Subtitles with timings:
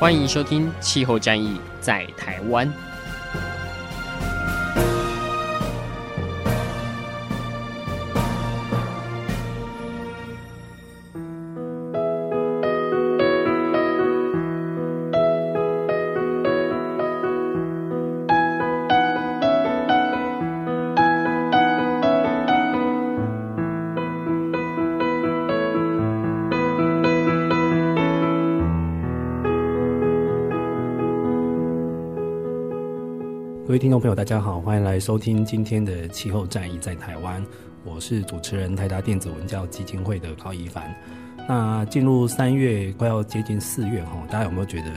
[0.00, 2.66] 欢迎收听《气候战役在台湾》。
[34.00, 37.44] 朋友，大家好，欢迎来收听今天的气候战役在台湾。
[37.84, 40.90] 我是主持人台达电子文教基金会的高一凡。
[41.46, 44.90] 那进入三月，快要接近四月哈，大家有没有觉得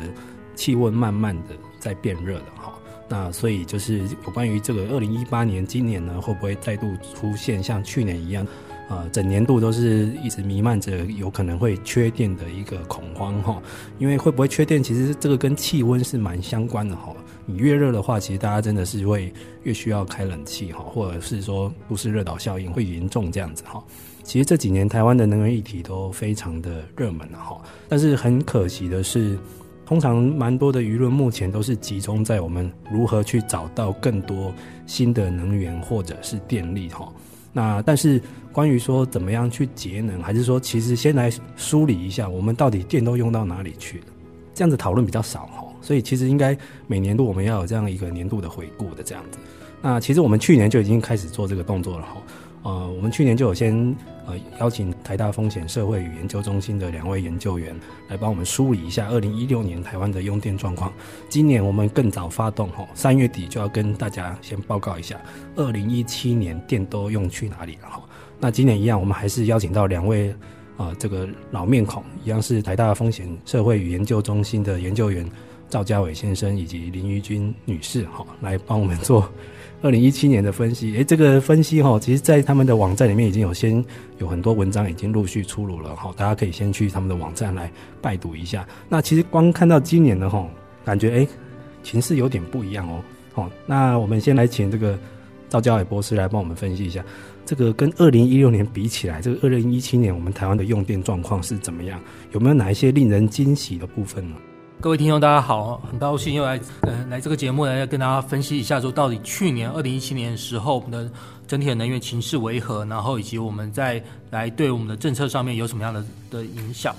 [0.55, 2.73] 气温慢慢的在变热了哈？
[3.09, 8.47] 那所以就是有关于这个二零一八年今年呢，会不会再度出现像去年一样，
[8.89, 13.61] 呃，整年度都是一直弥漫着有可能会缺电的一个恐慌哈？
[13.99, 17.13] 因为会不会缺电，其实这个跟气温是蛮相关的哈。
[17.45, 23.83] 你越热的话，其实大家真的是会越需要开冷气哈，或者是说都市热岛效应会严重这样子哈。
[24.23, 29.37] 其实这几年台湾的能源议题都非常的热门了哈，但是很可惜的是，
[29.85, 34.53] 通常蛮多的舆论目前都是集中在我们如何去找到更多
[34.85, 37.11] 新的能源或者是电力哈。
[37.51, 38.21] 那但是
[38.51, 44.05] 关于说怎么样去节能，还是说其实先来梳理一下我们到底电都用到哪里去了，
[44.53, 45.62] 这样子讨论比较少哈。
[45.83, 49.37] 所以其实应该每年度我们要有这样一个年度的回顾的这样子。
[49.81, 52.17] 那其实我们去年就已经开始做这个动作了哈。
[52.63, 53.75] 呃，我们去年就有先
[54.25, 57.75] 呃邀请台大风险社会与研究中心的两位研究员
[58.07, 60.93] 来帮我们梳理一下二零一六年台湾的用电状况。
[61.27, 65.19] 今年我们更早发动哈，三月底就要跟大家先报告一下
[65.57, 68.01] 二零一七年电都用去哪里了哈。
[68.39, 70.33] 那今年一样，我们还是邀请到两位
[70.77, 75.29] 啊、这个老面孔，一样是台大风险社会与研究中心的研究员。
[75.69, 79.27] 赵家伟先生以及林于君女士，哈，来帮我们做
[79.81, 80.93] 二零一七年的分析。
[80.95, 83.83] 诶，这个分析哈，其实，在他们的网站里面已经有先
[84.17, 88.67] 有很多文章已经陆续出炉了，哈，大家可以先去他们的网站来拜读一下。
[88.87, 90.47] 那其实光看到今年的哈，
[90.85, 91.27] 感觉诶，
[91.81, 93.03] 情势有点不一样哦。
[93.33, 94.97] 好，那我们先来请这个
[95.49, 97.03] 赵家伟博士来帮我们分析一下，
[97.45, 101.99] 这个跟二零一六年比起来，这个二零一七年我们台湾的用电状况是怎么样？
[102.31, 104.35] 有没有哪一些令人惊喜的部分呢？
[104.79, 111.09] 各位听众，大家好，很高兴又来，呃，来这个节目来跟大家分析一下，说到底去年二零一七年的时候，我们的
[111.47, 116.93] 整体的能源情势为何，然后以及我们在来对我们的政策上面有什么样的的影响。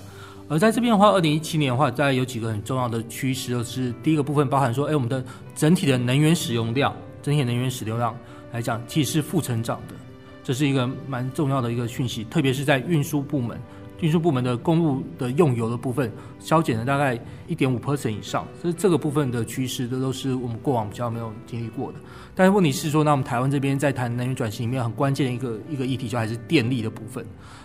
[0.48, 5.22] 而在这边的话，二零一七年的话，大概有几个很重要的趋势，就是第一个部分包含说，哎，我们的
[5.54, 8.16] 整体的能源使用量，整体的能源使用量
[8.50, 9.94] 来讲，其实是负成长的，
[10.42, 13.58] 这是一个蛮重要的一个讯息，特别是在运输部门。
[14.00, 21.98] 运输部门的公路的用油的部分削减了大概一点五 percent 以上，所以这个部分的趋势这都是我们过往比较没有经历过的。
[22.34, 27.24] 但是问题是说，那我们台湾这边在谈能源转型里面很关键的一个一个议题，就还是电力的部分。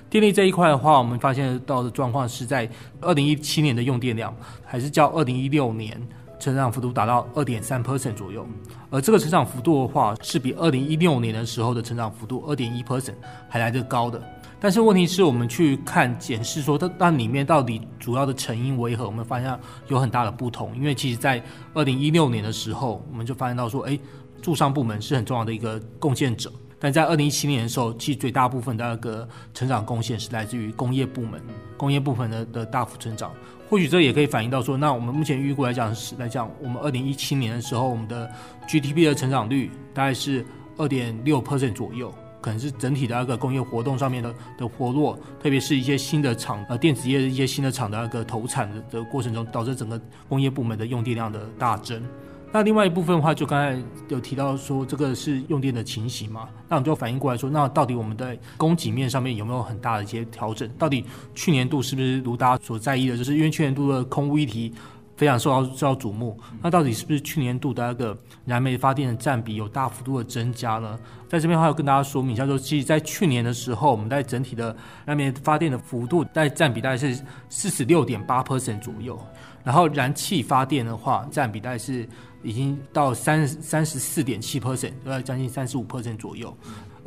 [0.09, 2.69] 电力这一块的话，我们发现到的状况是在
[3.01, 6.00] 二零一七年的用电量，还是较二零一六年
[6.39, 8.47] 成长幅度达到二点三 percent 左右，
[8.89, 13.16] 而这个成长幅度的话，是比二零一六年的时候的成长幅度二点一 percent
[13.50, 14.22] 还来得高的。
[14.62, 20.75] 但是问题是我们去看检视说它那里面到底主要的成因为何，我们发现有很大的不同。
[20.75, 21.42] 因为其实，在
[21.74, 23.98] 二零一六年的时候，我们就发现到说，哎，
[24.42, 26.52] 住商部门是很重要的一个贡献者。
[26.78, 31.42] 但在二零一七年的时候，其实最大部分的那个成长贡献是来自于工业部门，
[31.78, 33.31] 工业部分的的大幅成长。
[33.69, 38.30] 或许这也可以反映到说，那我们目前预估来讲是来讲，我们二零一七年的时候，我们的
[38.68, 40.45] GDP 的成长率大概是
[40.78, 42.13] 二点六 percent 左右。
[42.41, 52.01] 可能是整体的那个工业活动上面的的活络，特别是一些新的厂，呃，电子业一些新的厂的那个投产的的过程中，导致整个工业部门的用电量的大增。
[52.51, 60.68] 那另外一部分的话，就刚才有提到说，这个是用电的情形嘛，那我们就反映过来说，那到底我们的供给面上面有没有很大的一些调整？
[60.69, 64.74] 到底去年度是不是如大家所在意的，就是因为去年度的空污议题
[65.19, 66.39] 非常受到受到瞩目。
[66.62, 70.98] 那到底是不是去年度的那个燃煤发电的占比有大幅度的增加呢？
[71.27, 74.74] 在这边的话要跟大家说明一下，说其实在去年的时候，我们在整体的
[75.06, 79.19] 燃煤发电的幅度，在占比大概是四十六点八 percent 左右。
[79.62, 82.07] 然后燃气发电的话，占比大概是
[82.42, 86.56] 已经到三三十四点七 percent，要将近三十五 percent 左右。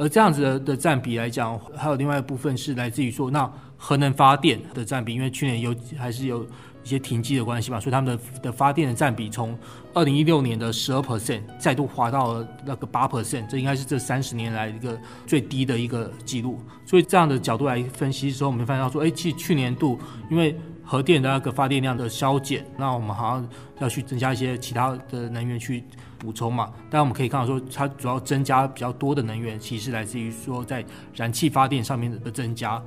[0.02, 6.42] 而这样子的的占比来讲，还有另外一部分是来自于说，那核能发电的占比，因为去年有还是有
[6.82, 9.56] 一些停机的关系嘛，所以他们的的发电的占比从
[9.94, 16.58] 二零一六年的十二 percent 再度滑到了那个八 percent，这应该是这三十年来一个最低的一个记录。
[16.84, 25.84] 所以这样的角度来分析的时候，我们发现到说，哎，其实去年度因为核电的那个发电量的削减，那我们好像要去增加一些其他的能源去
[26.22, 26.72] 补充嘛。
[26.88, 32.80] 但我们可以看到说，它主要增加比较多的能源，其实来自于说在燃气发电上面的增加。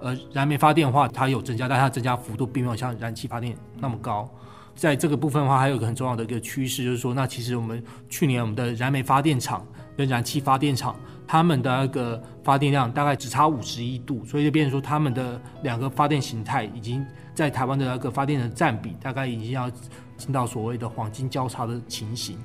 [0.00, 4.26] 呃，燃煤发电的话，它有增加，但它增加幅度并没有像燃气发电那么高。
[4.74, 10.94] 在这个部分的话，还有一个很重要的一个趋势，就是说，那其实我们去年我们的燃煤发电厂跟燃气发电厂，
[11.26, 17.04] 他们的那个发电量大概只差五十一度，所以就变成说，他们的两个发电形态已经
[17.34, 19.68] 在台湾的那个发电的占比，大概已经要
[20.16, 22.38] 进到所谓的黄金交叉的情形。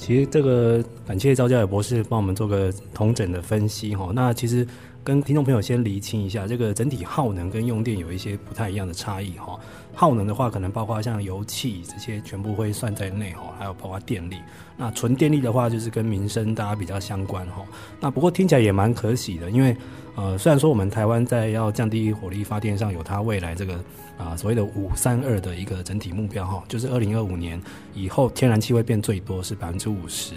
[0.00, 4.10] 其实这个感谢赵家友博士帮我们做个同整的分析哈。
[4.14, 4.66] 那其实。
[5.02, 9.58] 跟听众朋友先厘清一下，这个整体耗能跟用电有一些不太一样的差异哈。
[10.00, 14.38] 耗能的话，可能包括像油气这些全部会算在内哈，还有包括电力。
[14.74, 17.62] 那纯电力的话，就是跟民生大家比较相关哈。
[18.00, 19.76] 那不过听起来也蛮可喜的，因为
[20.14, 23.74] 呃，虽然说我们台湾在要降低火力发电上有它未来这个
[24.16, 27.60] 啊所谓的五三二的一个整体目标哈，就是二零二五年
[27.92, 30.32] 以后天然气会变最多是百分之五十。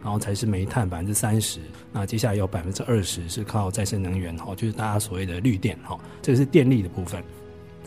[0.00, 1.58] 然后才是煤炭百分之三十，
[1.92, 7.20] 那接下来有百分之二十是靠再生能源哈，就是大家所谓的绿电哈，这个是电力的部分。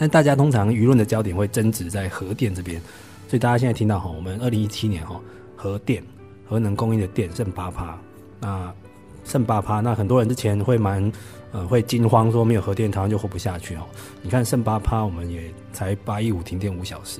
[0.01, 2.81] 但大家通常舆论的焦点会争执在核电这边，
[3.27, 5.21] 所以大家现在听到哈，我们二零一七年哈
[5.55, 6.03] 核电
[6.43, 7.95] 核能供应的电剩八趴，
[8.39, 8.73] 那
[9.23, 11.11] 剩八趴，那很多人之前会蛮
[11.51, 13.81] 呃会惊慌说没有核电台湾就活不下去哦，
[14.23, 17.19] 你看剩八趴，我们也才八一五停电五小时。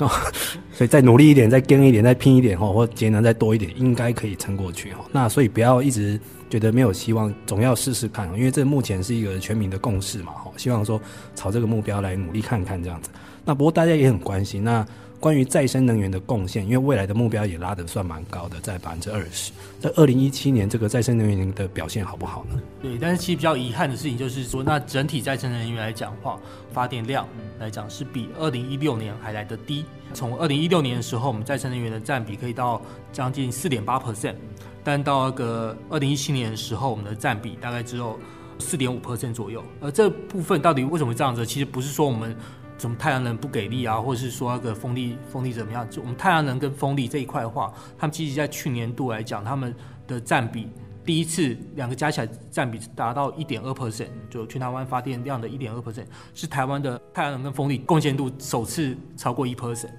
[0.00, 0.10] 哦，
[0.72, 5.04] 所以再努力一点，再跟一点，再拼一点吼，或节能再多一点，应该可以撑过去吼。
[5.12, 6.18] 那所以不要一直
[6.48, 10.52] 觉得没有希望，总要试试看，因为这目前是一个全民的共识嘛吼。
[10.56, 11.00] 希望说
[11.34, 13.10] 朝这个目标来努力看看这样子。
[13.44, 14.86] 那不过大家也很关心那。
[15.20, 19.52] 关于再生能源的贡献，因为未来的目标也拉得算蛮高的，在百分之二十。
[19.78, 22.58] 在二零一七年，这个再生能源的表现好不好呢？
[22.80, 26.40] 对，但是其实比较遗憾的事情就是说，那整体再生能源来讲的话，
[26.72, 27.28] 发电量
[27.58, 29.84] 来讲是比二零一六年还来得低。
[30.14, 32.80] 从二零一六年的时候，我们再生能源的占比可以到
[33.12, 34.36] 将近四点八 percent，
[34.82, 38.18] 但到那个二零一七年的时候，我们的占比大概只有
[38.58, 39.62] 四点五 percent 左右。
[39.82, 41.44] 而这部分到底为什么这样子？
[41.44, 42.34] 其实不是说我们。
[42.80, 45.88] 什么太阳能不给力啊，或者是说那个风力风力怎么样？
[45.90, 49.74] 就我们太阳能跟风力这一块的话，他们其实在去年度来讲，他们
[50.06, 50.66] 的占比
[51.04, 59.90] 第一次两个加起来占比达到一点二 percent，就全台湾发电量的一点二 percent，是台湾的太阳能跟风力贡献度首次超过一 percent。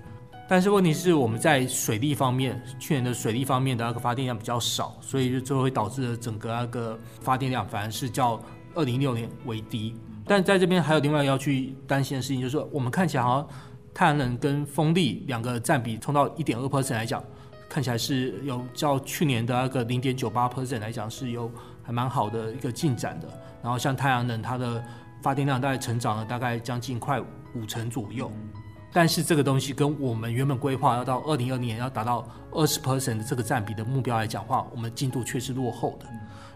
[0.50, 8.42] 但是问题是我们在水利方面，去年的水利方面的那个发电量比较少，所以就最后会导致了整个那个发电量反而是较
[8.74, 9.96] 二零一六年为低。
[10.32, 13.48] 但在这边还有另外要去担心的事情，就是说我们看起来好像
[13.94, 17.22] 太阳能跟风力两个占比冲到一点二 percent 来讲，
[17.68, 21.52] 看起来是有较去年的那个零点九八 percent 来讲是有
[21.84, 23.28] 还蛮好的一个进展的。
[23.62, 24.82] 然后像太阳能，它的
[25.22, 27.20] 发电量大概成长了大概将近快
[27.54, 28.32] 五成左右。
[28.94, 36.06] 但是这个东西跟我们原本规划要到二零二零年要达到二十 percent 的这个占比的目标来讲话，我们进度却是落后的。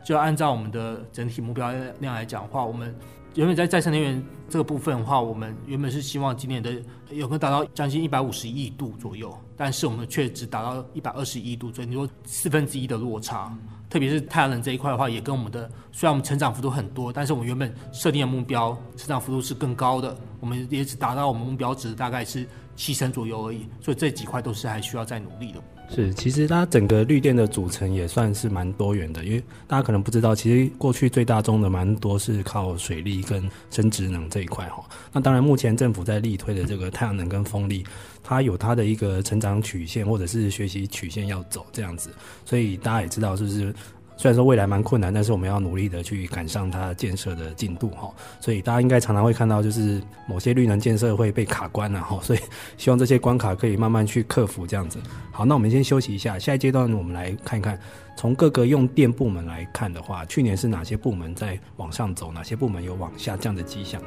[0.05, 2.95] 就按照我们的整体目标量来讲话，我们。
[3.35, 6.71] 原本在再生能源这个部分的话，我们原本是希望今年的
[7.09, 13.53] 有可能达到将近一百五十亿度左右，但是我们却只达到一百二十亿度，所以你说四分之一的落差。
[13.89, 25.61] 特别是太阳能这一块的话，也跟我们的虽然我们成长幅度很多，但是我们原本设定的目标成长幅度是更高的，我们也只达到我们目标值大概是七成左右而已，所以这几块都是还需要再努力的。
[25.89, 34.83] 是，其实它整个绿电的组成也算是蛮多元的，因为大家可能不知道，其实过去最大宗的蛮多是靠水利跟生殖能这一块哈。
[35.13, 37.85] 那当然，目前政府在力推的这个太阳能跟风力，
[38.23, 42.09] 它有它的一个成长曲线或者是学习曲线要走这样子，
[42.45, 43.73] 所以大家也知道，就是？
[44.17, 48.09] 虽然说未来蛮困难，但是我们要努力的去赶上它建设的进度哈。
[48.39, 52.19] 所以大家应该常常会看到，就是某些绿能建设会被卡关了哈。
[52.21, 52.39] 所以
[52.77, 54.99] 希望这些关卡可以慢慢去克服这样子。
[55.31, 57.77] 好，那我们先休息一下，下一阶段我们来看一看，
[58.15, 64.01] 从各个用电部门来看的话，去年是哪些部门在往上走，哪些部门有往下降的迹象。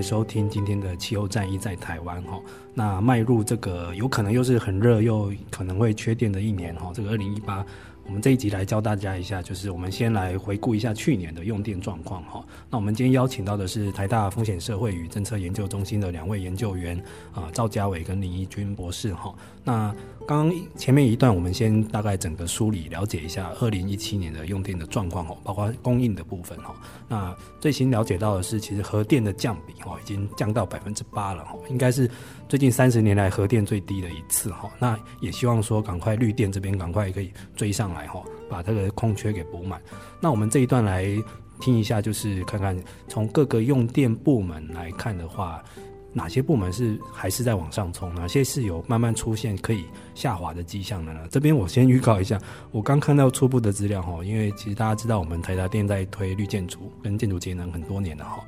[0.00, 2.40] 收听今天的气候战役在台湾哈。
[2.74, 7.64] 那迈入这个有可能又是很热又可能会缺电的一年哈，这个二零一八。
[8.10, 12.44] 我们这一集来教大家一下，就是我们先来回顾一下去年的用电状况哈。
[12.68, 17.00] 那我们今天邀请到的是台大风险社会与政策研究中心的两位研究员
[17.32, 19.32] 啊，赵家伟跟林宜君博士哈。
[19.62, 19.94] 那
[20.26, 26.74] 刚刚前面一段，我们先大概整个梳理了解一下二零一七年的用电的状况哈，包括供应的部分哈。
[27.06, 32.10] 那最新了解到的是，其实核电的降比哈已经降到百分之八了哈，应该是
[32.48, 34.68] 最近三十年来核电最低的一次哈。
[34.80, 37.99] 那也希望说赶快绿电这边赶快可以追上来。
[38.06, 39.80] 哈，把这个空缺给补满。
[40.20, 41.06] 那我们这一段来
[41.60, 42.76] 听一下，就是看看
[43.08, 45.62] 从各个用电部门来看的话，
[46.12, 51.20] 哪些部门是还是在往上冲，哪些是有慢慢出现可以下滑的迹象的呢？
[51.30, 52.40] 这边我先预告一下，
[52.70, 58.44] 我刚看到初步的资料哈，因为其实大家知道我们台达电在推绿建筑跟建筑节能很多年了哈，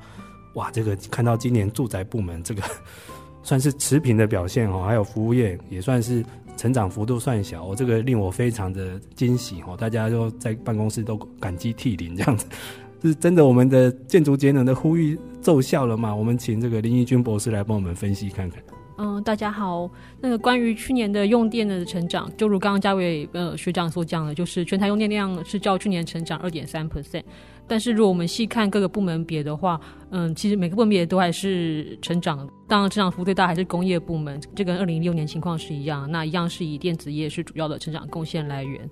[0.54, 2.62] 哇，这个看到今年住宅部门这个
[3.44, 6.24] 算是持平的表现哈，还有服务业也算是。
[6.62, 9.76] 成长幅度算小，我这个令我非常的惊喜哦！
[9.76, 12.46] 大家都在办公室都感激涕零，这样子
[13.02, 13.44] 是真的。
[13.44, 16.14] 我们的建筑节能的呼吁奏效了吗？
[16.14, 18.62] 我们请这个林宜君博士来帮我们分析看看。
[18.98, 19.90] 嗯，大家好。
[20.20, 27.24] 那个关于去年的用电的成长，就如刚刚嘉伟呃学长所讲的，就是全台用电量是较去年成长二点三 percent。
[27.66, 32.48] 但是如果我们细看各个部门别的话，嗯，其实每个部门别都还是成长。
[32.68, 36.10] 当然，成长幅度最大还是工业部门，这跟二零一六年情况是一样。
[36.10, 38.88] 那一样是以电子业是主要的成长贡献来源。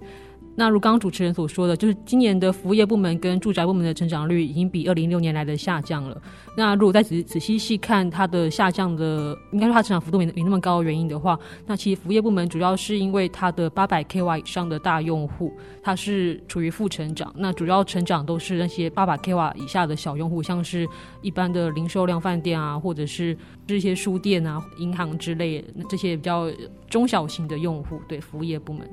[0.60, 6.20] 那如刚刚主持人所说的，就是今年的服务业部门跟住宅部门的成长率已经比二零一六年来的下降了。
[6.54, 15.50] 那如果再仔仔细细看它的下降的，应该说它成长幅度没没那么高的原因的话，那其实服务业部门主要是因为它的八百 k 瓦以上的大用户，
[15.82, 17.32] 它是处于负成长。
[17.38, 20.86] 那主要成长都是那些八百 k 瓦以下的小用户，像是
[21.22, 23.34] 一般的零售量饭店啊，或者是
[23.66, 26.52] 这些书店啊、银行之类的这些比较
[26.90, 28.86] 中小型的用户，对服务业部门。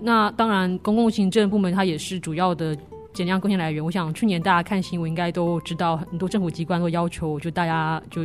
[0.00, 2.76] 那当然，公共行政部门它也是主要的
[3.12, 3.82] 减量贡献来源。
[3.84, 8.22] 我想去年大家看新闻应该都知道，很多政府机关都要求就大家就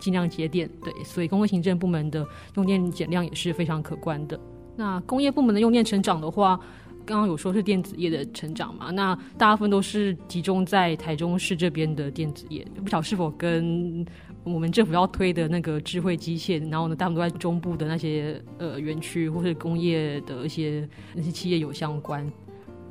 [0.00, 4.38] 尽量节电，对，所以公共行政部门的用电减量也是非常可观的。
[4.76, 6.58] 那工业部门的用电成长的话，
[7.06, 8.90] 刚刚有说是电子业的成长嘛？
[8.90, 14.04] 那大部分都是集中在台中市这边的电子业，不晓是否跟
[14.44, 22.20] 我们政府要推的那个智慧机械，然后呢，大部分都在中部的那些呃园区或是工业的一些那些企业有相关。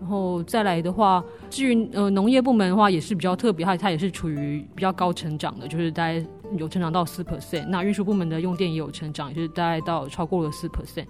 [0.01, 6.25] 然后再来的话，至于呃农业部门的话，也是比较特别，它它也是处于比较高成长的，就是大概
[6.57, 7.67] 有成长到四 percent。
[7.67, 11.05] 那运输部门的用电也有成长，就是大概到超过了四 percent。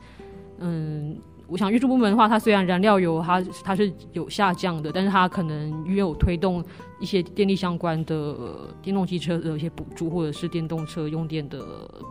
[0.60, 1.18] 嗯。
[1.48, 6.64] 我想运输部门的话，它虽然燃料油它它是有下降的，但是它可能也有推动
[7.00, 11.60] 一些电力相关的、呃、电动机车的一些补助，或者是电动车用电的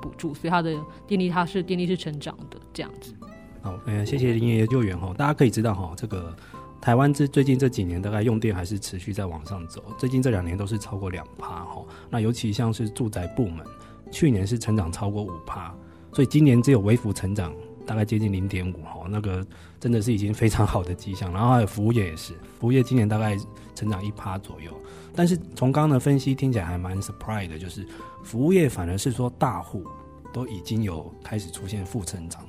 [0.01, 3.15] 补助，所以它的电力它是电力是成长的这样子。
[3.62, 5.12] 好，嗯，谢谢林研究员哈。
[5.17, 6.37] 大家可以知道哈，这个
[6.81, 11.83] 台湾这最近这几年大概用电还是持续在往上走，最近这两年都是超过两趴哈。
[12.11, 13.65] 那尤其像是住宅部门，
[14.11, 15.75] 去年是成长超过五趴，
[16.12, 17.53] 所以今年只有微幅成长。
[17.87, 19.45] 大概接近零点五哈，那个
[19.81, 21.33] 真的是已经非常好的迹象。
[21.33, 23.37] 然后还有服务业也是，服务业今年大概
[23.75, 24.73] 成长一趴左右。
[25.15, 27.87] 但是从刚刚的分析听起来还蛮 surprise 的，就是
[28.25, 29.85] 服务业反而是说大户
[30.33, 32.43] 都已经有开始出现负成长。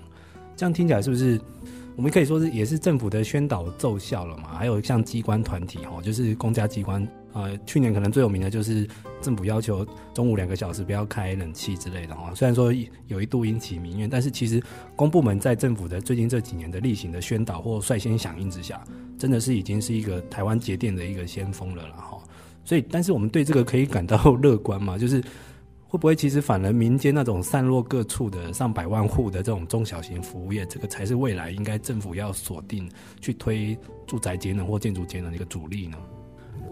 [0.56, 1.40] 这样听起来是不是
[1.96, 4.54] 我们可以说是也是政府的宣导奏效了嘛？
[4.54, 7.08] 还有像机关团体哈，就是公家机关。
[7.34, 8.88] 呃，去年可能最有名的就是
[9.22, 12.32] 政府要求中午两个小时不要开冷气之类的哈。
[12.36, 12.72] 虽然说
[13.08, 14.62] 有一度引起民怨，但是其实
[14.96, 18.84] 公部门在政府的最近这几年的例行的宣导或率先响应之下，
[19.18, 22.18] 真的是已经是一个台湾节电的一个先锋了了哈。
[22.64, 24.98] 所以，但是我们对这个可以感到 乐观嘛？
[24.98, 25.20] 就是
[25.86, 35.98] 会不会其实反而民间那种散落各处的上百万户的这种中小型服务业，这个才是未来应该政府要锁定去推住宅节能或建筑节能的一个主力呢？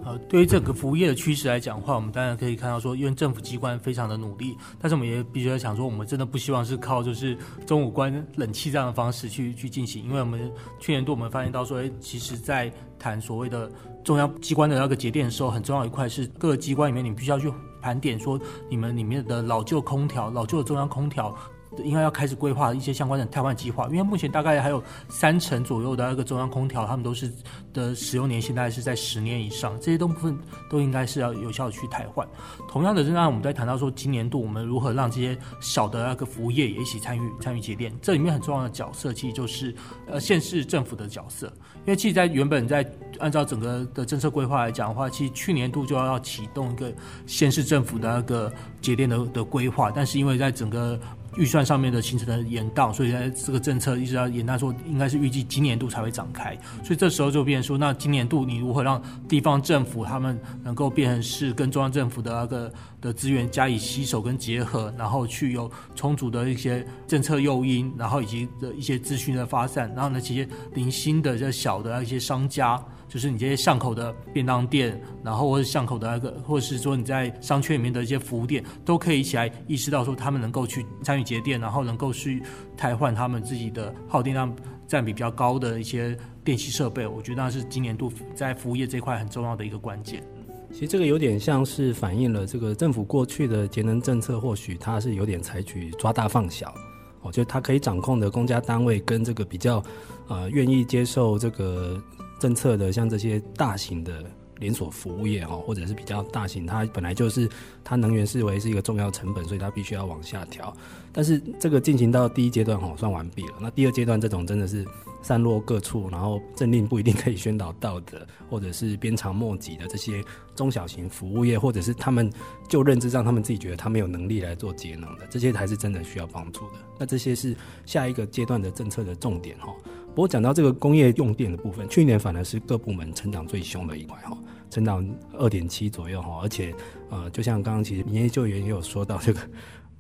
[0.04, 13.72] 呃，对于整个服务业的趋势来讲的话，我们当然可以看到说，因为政府机关非常的努力，但是我们也必须要想说，我们真的不希望是靠就是中午关冷气这样的方式去去进行，因为我们去年度我们发现到说，诶，其实在谈所谓的
[14.04, 21.36] 中央机关的那个节电的时候，很重要一块是各个机关里面，你必须要去盘点说，你们里面的老旧空调、老旧的中央空调。
[21.78, 27.32] 应该要开始规划一些相关的汰换计划，因为目前大概还有三成左右的那个中央空调，他们都是
[27.74, 30.38] 的使用年限大概是在十年以上，这些都部分
[30.70, 32.28] 都应该是要有效的去汰换。
[32.68, 39.74] 同样的，是让我们在谈到说今年度我们如何让这些小的那个服务业也一起参与参与节电，这里面很重要的角色其实就是
[40.08, 41.48] 呃县市政府的角色，
[41.86, 42.86] 因为其实，在原本在
[43.20, 46.92] 按照整个的政策规划来讲的话，其实去年度就要要启动一个
[47.25, 48.51] 县市政府的那个
[48.82, 51.00] 节电的的规划，但是因为在整个
[51.38, 72.84] 预算上面的形成的延宕，所以在这个政策一直要延宕，说应该是预计今年度才会展开，所以这时候就变说，那今年度你如何让地方政府他们能够变成是跟中央政府的那个的资源加以吸收跟结合，然后去有充足的一些政策诱因，然后以及的一些资讯的发散，然后呢，这些零星的这小的一些商家。
[73.12, 82.41] 就是你这些巷口的便当店，然后或者巷口的那个，或者是说你在商圈里面的一些服务店，都可以一起来意识到说，他们能够去参与节电，然后能够去
[82.77, 84.56] 汰换他们自己的耗电量
[84.88, 87.06] 占比比较高的一些电器设备。
[87.06, 90.24] 我觉得那是今年度在服务业这块很重要的一个关键。
[90.72, 96.74] 其实这个有点像是反映了这个政府过去的节能政策，或许它是有点采取抓大放小，
[97.22, 99.84] 我觉得它可以掌控的公家单位跟这个比较
[100.30, 102.01] 呃愿意接受这个。
[102.41, 104.25] 政策的像这些大型的
[104.57, 107.48] 连锁服务业哈，或者是比较大型，它本来就是
[107.83, 110.75] 它能源视为是一个重要成本，所以它必须要往下调。
[111.13, 113.53] 但是这个进行到第一阶段哈，算完毕了。
[113.62, 114.83] 那第二阶段这种真的是
[115.21, 120.24] 散落各处，然后政令不一定可以宣导到的，或者是鞭长莫及的这些
[120.55, 122.27] 中小型服务业，或者是他们
[122.67, 126.77] 就认知上他们自己觉得他没有能力来做节能的，这些才是真的需要帮助的。
[126.98, 127.55] 那这些是
[127.86, 129.75] 下一个阶段的政策的重点哈。
[130.13, 134.38] 不过讲到这个工业用电的部分，去年反而是各部门成长最凶的一块哈，
[134.70, 136.75] 成长二点七左右哈，而且
[137.10, 139.39] 呃，就像刚刚其实民研究员也有说到，这个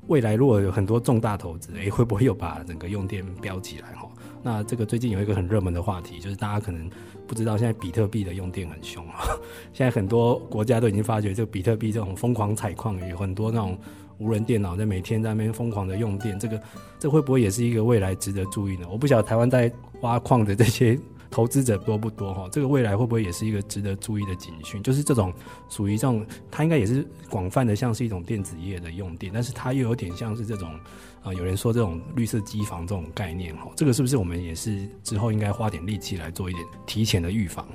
[0.07, 4.09] 未来如果有很多重大投资，诶，会不会又把整个用电飙起来哈？
[4.43, 6.89] 那这个最近有一个很热门的话题，就是大家可能
[7.25, 9.23] 不知道，现在比特币的用电很凶啊，
[9.71, 13.77] 现在很多国家都已经发觉，这个比特币这种疯狂采矿，有很多那种。
[14.21, 16.61] 无人电脑在每天在那边疯狂的用电，这个
[16.99, 18.87] 这会不会也是一个未来值得注意呢？
[18.91, 20.99] 我不晓得台湾在挖矿的这些
[21.31, 22.47] 投资者多不多哈？
[22.51, 24.83] 这个未来会不会也是一个值得注意的警讯？
[24.83, 25.33] 就是这种
[25.69, 30.69] 属于这种，它应该也是广泛的，像是一种电子业的用电，但是它又有点像是这种
[31.23, 37.67] 啊、有人说这种绿色机房这种概念哈，这个是不是我们也是之后应该花点力气来做一点提前的预防？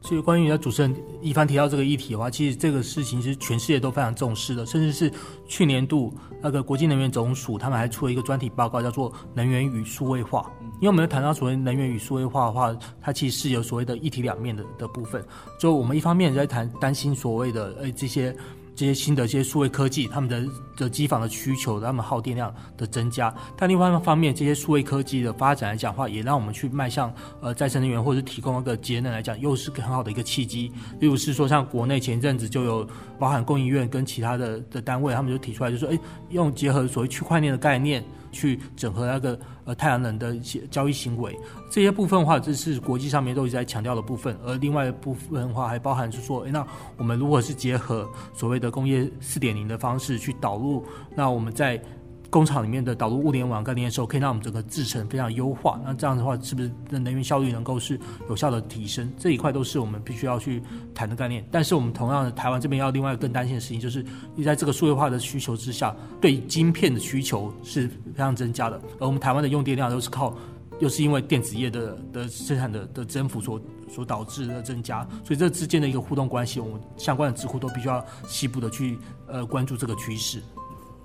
[0.00, 5.12] 所以，关于在主持人一帆提到这个议题的话，其实这个事情是全世界都非常重视的，甚至是
[5.48, 10.40] 去年度那个国际能源总署他们还出了一个专题报告，叫做《能源与数位化》。
[10.76, 15.24] 因为我们有谈到所谓能源与数位化的话，它其实是有所谓的一体两面的的部分。
[15.58, 18.36] 就我们一方面在谈担心所谓的呃这些。
[18.76, 23.34] 这些新的这些数位科技，他们的的机房的需求，他们耗电量的增加。
[23.56, 30.70] 但另外一方面，这些数位科技的发展来讲的话，也让我们去迈向呃再生能源，或者是提供一个节能来讲，又是很好的一个契机。
[31.00, 32.86] 例如是说，像国内前一阵子就有
[33.18, 35.98] 包含供应院跟其他的的单位，他们就提出来，就说，哎，
[36.30, 38.04] 用结合所谓区块链的概念。
[38.32, 41.34] 去整合那个呃太阳能的一些交易行为，
[41.70, 44.36] 这些部分的话，这是国际上面都一直在强调的部分。
[44.44, 46.66] 而另外一部分的话，还包含是说，诶，那
[46.98, 51.80] 我们如果是结合所谓的工业四点零的方式去导入，那我们在。
[52.30, 55.80] 工厂里面的导入物联网概念的时候，可以让我们整个制程非常优化。
[55.84, 59.12] 那这样的话，是不是能源效率能够是有效的提升？
[59.18, 60.62] 这一块都是我们必须要去
[60.94, 61.46] 谈的概念。
[61.50, 68.80] 但是我们同样的，台湾这边要另外更担心的事情，就是你在这个数位化的需求之下，对晶片的需求是非常增加的。
[68.98, 70.36] 而我们台湾的用电量都是靠，
[70.80, 75.06] 又是因为电子业的的生产的的增幅所所导致的增加。
[75.24, 80.42] 所以这之间的一个互动关系，我们相关的智库都必须要细部的去呃关注这个趋势。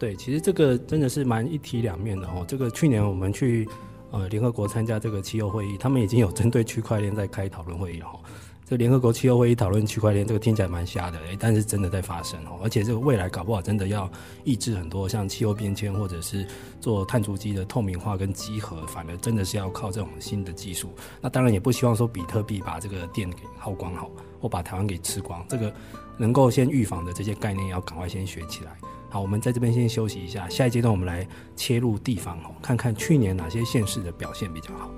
[0.01, 2.43] 对，其实这个真的是蛮一体两面的哦。
[2.47, 3.69] 这个去年我们去
[4.09, 8.19] 呃联合国参加这个气候会议，他们已经有针对区块链在开讨论会议了哈。
[8.67, 12.59] 这联合国气候会议讨论区块链，这个听起来蛮瞎的，诶，但是真的在发生哦。
[12.63, 14.11] 而且这个未来搞不好真的要
[14.43, 16.47] 抑制很多像气候变迁或者是
[16.79, 20.89] 做碳足迹的透明化跟集合，反而真的是要靠这种新的技术。
[21.21, 24.09] 那当然也不希望说比特币把这个电给耗光好，
[24.39, 25.45] 或把台湾给吃光。
[25.47, 25.71] 这个
[26.17, 28.75] 能够先预防的这些概念，要赶快先学起来。
[29.11, 34.89] 好，我们在这边先休息一下，下一阶段我们来切入地方哦，看看去年哪些县市的表现比较好。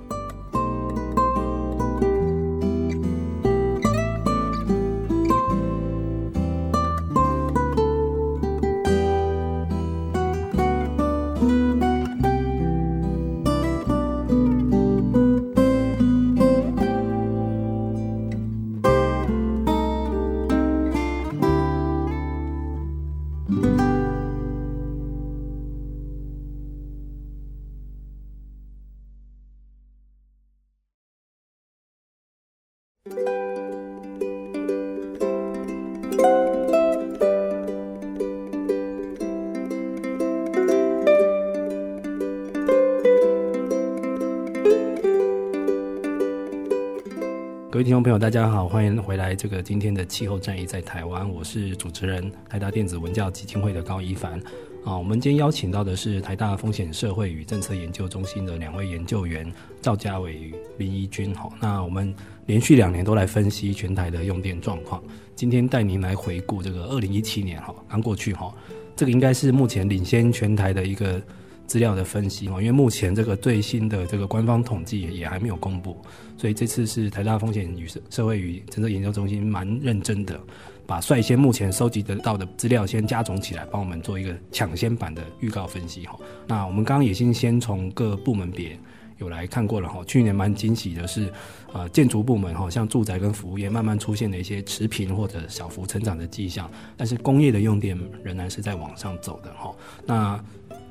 [48.03, 49.33] 朋友，大家好，欢迎回来。
[49.33, 54.37] 这个今天的气候战役在台湾，我是主持人台大电子文教基金会的高一凡。
[54.83, 59.49] 啊，我们今天邀请到的是台大风险社会与政策研究中心的两位研究员
[59.81, 61.33] 赵家伟林一君。
[61.33, 62.13] 好，那我们
[62.45, 65.01] 连续两年都来分析全台的用电状况，
[65.33, 68.53] 今天带您来回顾这个二零一七年，哈，刚过去，哈，
[68.97, 71.21] 这个应该是目前领先全台的一个。
[71.65, 75.97] 资料的分析，因为目前这个最新的这个官方统计也还没有公布，
[76.37, 80.39] 所以这次是台大风险与社社会与政策研究中心蛮认真的，
[80.85, 86.17] 把率先目前收集得到的资料先加总起来，帮我们做一个抢先版的预告分析哈。
[86.45, 88.77] 那我们刚刚已经先从各部门别
[89.17, 91.31] 有来看过了哈，去年蛮惊喜的是，
[91.71, 99.73] 呃，建筑部门哈，像住宅跟服务业慢慢出现了一些持平或者小幅成长的迹象，但是工业的用电仍然是在往上走的哈。
[100.05, 100.43] 那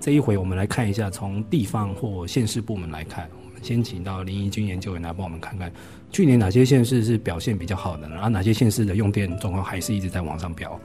[0.03, 5.73] 这一回我们来看一下，从地方或县市部门来看，我们先请到林怡君研究员来帮我们看看，
[6.11, 10.77] 去年哪些县市是表现比较好的，然后哪些县市的用电状况还是一直在往上飙。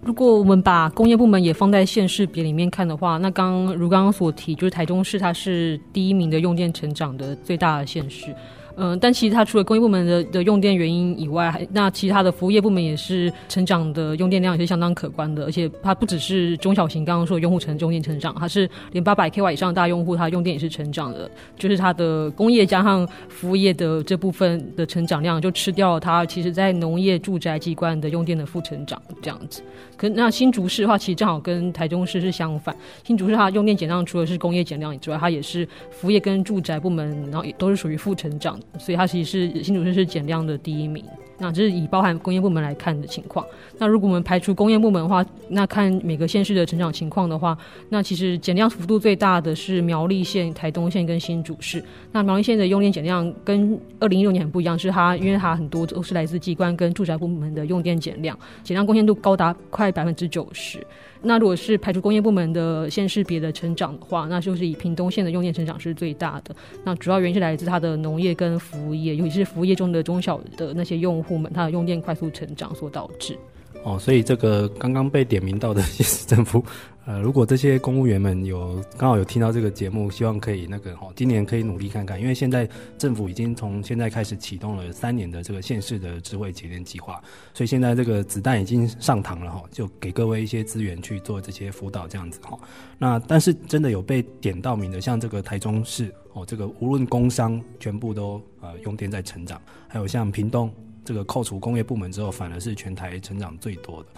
[0.00, 8.34] 如果我们把工业部门也放在县市别里面看的话，那刚如刚刚所提，就是台中市它是第一名的用电成长的最大的县市。
[8.80, 29.60] 嗯，但其实它除了工业部门的的用电原因以外，还那其他的服务业部门也是成长的用电量也是相当可观的，而且它不只是中小型刚刚说的用户成用电成长，它是连八百 k 瓦以上的大用户，它用电也是成长的，就是它的工业加上服务业的这部分的成长量就吃掉了它其实在农业、住宅、机关的用电的负成长这样子。
[29.98, 38.58] 可那新竹市的话，其实正好跟台中市是相反，新竹市它用电减量除了是工业减量以外，它也是服务业跟住宅部门，然后也都是属于负成长。
[38.78, 41.04] 所以它其实是新竹市是减量的第一名。
[41.38, 43.46] 那这是以包含工业部门来看的情况。
[43.78, 47.56] 那如果我们排除工业部门的话，那看每个县市的成长情况的话，
[47.88, 51.82] 那其实减量幅度最大的是苗栗县、台东县跟新竹市。
[52.12, 60.84] 那苗栗县的用电减量跟二零一六年很不一样，是它因为它很多都是来自机关跟住宅部门的用电减量，减量贡献度高达快百分之九十。
[61.22, 66.54] 那如果是排除工业部门的县市别的成长的话，那就是以屏东县的用电成长是最大的。
[66.84, 73.36] 那主要原因是来自它的农业跟服务业，尤其是服务业中的中小的那些用户们，它的用电快速成长所导致。
[73.84, 76.64] 哦，所以这个刚刚被点名到的 县市政府。
[77.06, 87.18] 呃，如果这些公务员们有刚好有听到这个节目，希望可以那个哈，今年可以努力看看，因为现在政府已经从现在开始启动了三年的这个县市的智慧节电计划，
[87.54, 92.58] 所以现在这个子弹已经上膛了哈，就给各位一些资源去做这些辅导这样子哈。
[92.98, 100.70] 那但是真的有被点到名的，像这个台中市哦，这个无论工商全部都呃用电在成长，还有像屏东
[101.08, 104.10] 这个扣除工业部门之后，反而是全台成长最多的。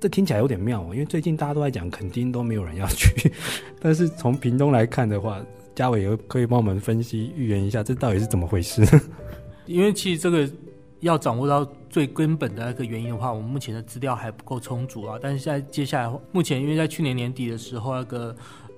[0.00, 3.32] 这听起来有点妙哦，因为最近大家都在讲肯定都没有人要去，
[3.80, 5.40] 但是从屏东来看的话，
[5.76, 8.84] 嘉伟也可以帮我们分析预言一下，这到底是怎么回事？
[9.66, 10.50] 因为其实这个
[10.98, 15.16] 要掌握到最根本的那个原因的话，我们目前的资料还不够充足啊。
[15.22, 18.34] 但是在接下来，目前因为在去年年底的时候，那个。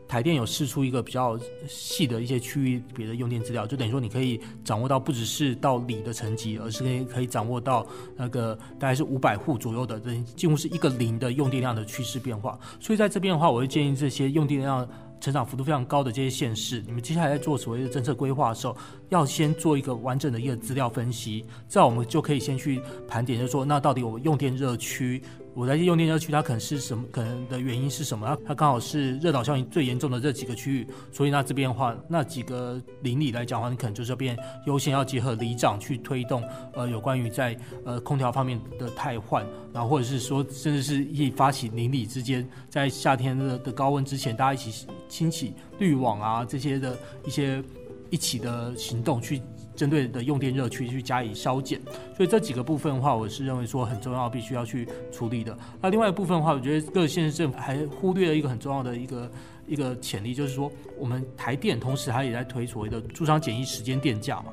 [0.08, 1.38] 台电有释出一个比较
[1.68, 12.58] 细的一些区域别的用电资料，就等于说你可以掌握到不只是到里的层级，而是可以可以掌握到那个大概是五百户左右的，这几乎是一个零的用电量的趋势变化。
[12.78, 14.88] 所以在这边的话，我会建议这些用电量
[15.20, 18.76] 成长幅度非常高的这些县市，你们接下来在做所谓的政策规划的时候，
[19.08, 25.20] 要先做一个完整的一个资料分析，这样我们就可以先去盘点，就是说那到底我们用电热区。
[25.56, 27.02] 我在用电热区，它可能是什么？
[27.10, 28.36] 可能的原因是什么？
[28.44, 47.64] 它刚好是热岛效应最严重的这几个区域，所以那这边的话，那几个邻里来讲的话，你可能就是要变优先要结合里长去推动，呃，有关于在呃空调方面的汰换，然后或者是说，甚至是一发起邻里之间在夏天的的高温之前，大家一起清洗滤网啊这些的一些
[48.10, 49.40] 一起的行动去。
[49.76, 51.78] 针对的用电热区去加以削减，
[52.16, 55.56] 所以这几个部分的话，我是认为说很重要，必须要去处理的。
[55.80, 59.30] 那另外一部分的话，我觉得各县市政府还忽略了一个很重要的一个
[59.66, 64.46] 一个潜力，就是说我们台电同时它也在推所谓的住商简易时间电价嘛，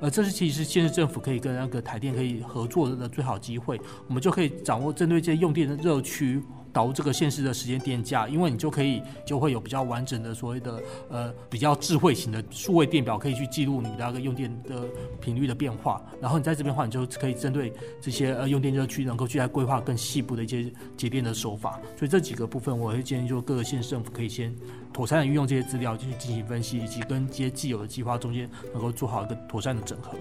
[0.00, 6.42] 呃，这是其实是县市政府可以跟那个台电可以合作的最好机会，我们就可以掌握针对这些用电的热区。
[6.78, 14.84] 导入这个现实的时间电价，因为你就可以就会有比较完整的所谓的呃比较智慧型的数位电表，可以去记录你的那个用电的
[15.20, 16.00] 频率的变化。
[16.20, 21.80] 然后你在这边的话，你就可以针对这些呃用电热区，能够去来规划更细部的一些节电的手法。
[21.96, 24.54] 所以这几个部分，我会建议就各个县市政府可以先
[24.92, 30.16] 妥善的运用这些资料，去进行分析，以及跟这些既有的计划中间能够做好一个妥善的整合。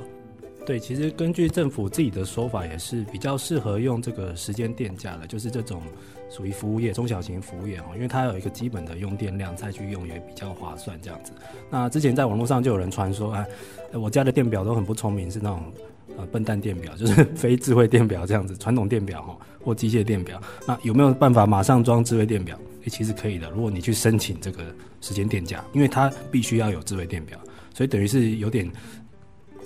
[0.68, 5.82] 对，其实根据政府自己的说法，也是比较适合用这个时间电价的，就是这种
[6.30, 11.32] 属于服务业、中小型服务业哈，因为它有一个基本的用电量，再去用也比较划算这样子。
[11.70, 13.48] 那之前在网络上就有人传说，哎，
[13.94, 15.64] 我家的电表都很不聪明，是那种
[16.18, 20.38] 呃笨蛋电表，就是 非智慧电表这样子，传统电表哈或机械电表。
[20.68, 22.60] 那有没有办法马上装智慧电表？
[22.84, 24.66] 诶，其实可以的，如果你去申请这个
[25.00, 27.40] 时间电价，因为它必须要有智慧电表，
[27.74, 28.70] 所以等于是有点。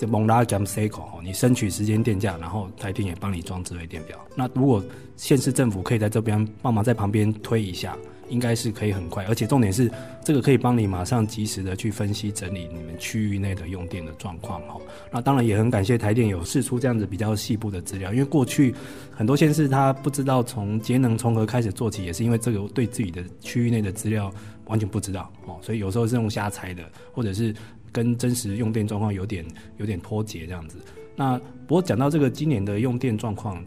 [0.01, 4.17] 这蒙拉加姆塞口哦，你申取时间电价，然后台电也帮你装智慧电表。
[4.35, 4.83] 那如果
[5.15, 7.95] 县市政府可以在这边帮忙在旁边推一下，
[8.27, 9.23] 应该是可以很快。
[9.25, 9.91] 而且重点是，
[10.25, 14.81] 这个可以帮你马上及时的去分析整理你们区域内的用电的状况哈。
[15.11, 18.73] 那当然也很感谢台电有释出这样子比较细部的资料，因为过去
[19.11, 24.33] 很多县市他不知道从节能从何开始做起，也是因为这个对自己的区域内的资料
[24.65, 26.83] 完全不知道哦，所以有时候是用瞎猜的，
[27.13, 27.53] 或者是。
[27.91, 29.45] 跟真实用电状况有点
[29.77, 30.77] 有点脱节这样子。
[31.15, 33.63] 那不过讲到这个今年的用电状况，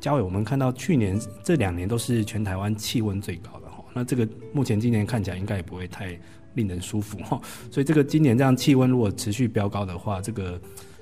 [0.00, 3.84] 嘉伟，我们看到去年这两年都是全台湾气温最高的哈。
[3.94, 6.18] 那这个目前今年看起来应该也不会太
[6.54, 7.40] 令人舒服哈。
[7.70, 10.60] 所以这个今年这样气温如果持续飙高的话，这个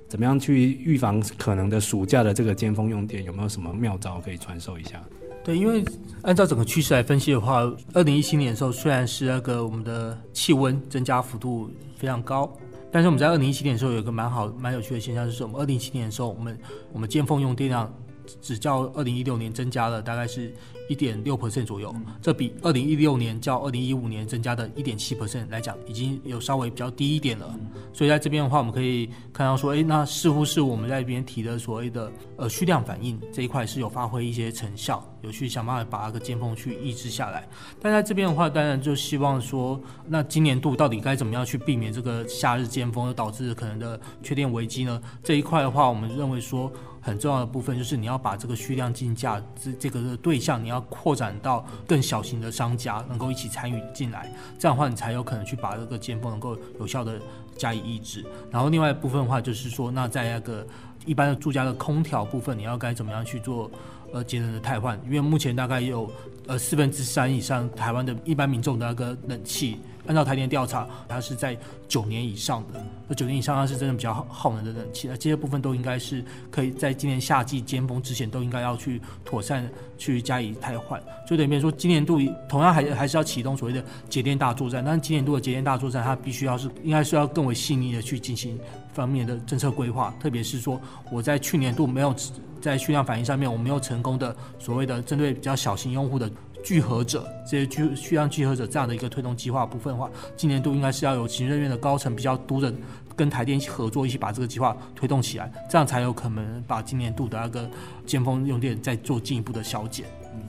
[0.09, 3.25] 怎么样去预防可能的暑假的这个尖峰用电？
[3.25, 5.03] 有没有什么妙招可以传授一下？
[5.45, 5.85] 对，因为
[6.23, 12.51] 按照整个趋势来分析的话，二零一七年的时候虽然是那个我们的气温增加幅度非常高，
[12.91, 16.59] 但是我们在二零一七年的时候有一个蛮好蛮有趣的现象，就是我们二零一七年的时候，我们
[16.95, 17.93] 我们见缝用电量
[18.41, 20.53] 只较二零一六年增加了大概是。
[20.87, 27.59] 一点六 percent 左右，这比二零一六年较二零一五年增加的一点七 percent 来讲，已经有稍微比较低一点了。
[27.95, 37.49] 所以在这边的话，我们可以看到说，哎，那似乎是我们在这边提的所谓的呃蓄量反应这一块是有发挥一些成效，有去想办法把那个尖峰去抑制下来。
[37.81, 45.01] 但在这边的话，当然就希望说，那今年度到底该怎么样去避免这个夏日尖峰而导致可能的缺电危机呢？
[45.23, 46.71] 这一块的话，我们认为说。
[47.05, 57.21] 很重要的部分就是你要把这个蓄量竞价这这个的对象，你要扩展到更小型的商家能够一起参与进来，这样的话你才有可能去把这个尖峰能够有效的
[57.59, 58.25] 加以抑制。
[58.51, 60.67] 然后另外一部分的话就是说，那在那个
[61.05, 63.71] 一般的住家的空调部分，你要该怎么样去做
[64.11, 64.99] 呃节能的汰换？
[65.05, 66.11] 因为目前大概有
[66.47, 69.79] 呃四分之三以上台湾的一般民众的那个冷气。
[70.07, 71.57] 按照台电调查，它是在
[71.89, 81.03] 九年以上的，那九年以上它是真的比较耗能的冷气，那这些部分都应该是可以在今年夏季尖峰之前都应该要去妥善去加以汰换。
[81.27, 88.59] 就等于说，今年度同样还还是要启动所谓的节电大作战，但是今年度的节电大作战，它必须要是应该是要更为细腻的去进行
[88.93, 92.15] 方面的政策规划，特别是说我在去年度没有
[92.61, 96.31] 在蓄量反应上面我没有成功的所谓的针对比较小型用户的。
[96.65, 102.73] 聚合者这些聚需要聚合者这样的一个推动计划部分的话，今年度应该是要有行政院的高层比较多的
[103.15, 107.69] 跟台电一起合作，一起把这个计划推动起来，这样才有可能把今年度的那个
[108.07, 110.07] 尖峰用电再做进一步的消减。
[110.35, 110.41] 嗯，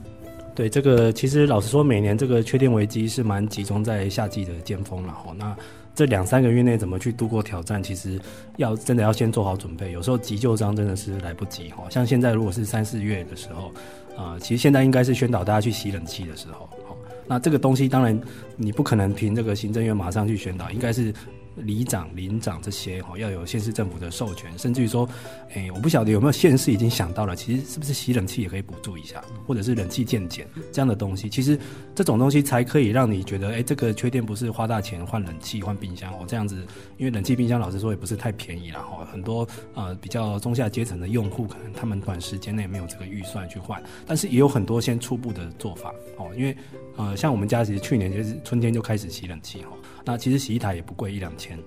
[0.54, 5.34] 对，这个其实老实说，每年这个缺电危机是蛮集中在夏季的尖峰了哈。
[5.36, 5.54] 那
[5.94, 8.18] 这两三个月内怎么去度过挑战，其实
[8.56, 11.84] 要真的要先做好准备，有时候急就章真的是来不及哈。
[11.90, 13.70] 像现在如果是三四月的时候。
[14.16, 18.18] 啊、其实现在应该是宣导大家去洗冷气的时候，好，那这个东西当然
[18.56, 21.12] 你不可能凭这个行政院马上去宣导，应该是。
[21.56, 25.08] 里长、邻长这些哈，要有县市政府的授权，甚至于说，
[25.54, 31.58] 哎、我不晓得有没有县市已经想到了，其实是不是洗冷气也可以补助一下，或者是冷气健检这样的东西，其实
[31.94, 36.56] 这种东西才可以让你觉得，哎、这个缺电不是花大钱换冷气、换冰箱哦，这样子，
[36.98, 46.56] 因为冷气、冰箱老实说也不是太便宜啦哈，很多呃比较中下阶层的用户，可能他们短时间内没有这个预算去换，但是也有很多先初步的做法哦，因为
[46.96, 49.70] 呃像我们家其实去年就是春天就开始洗冷气哈。
[50.06, 51.58] 那其实洗衣台也不贵，一两千，